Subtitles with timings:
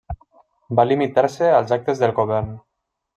[0.79, 2.49] Va limitar-se als actes del govern.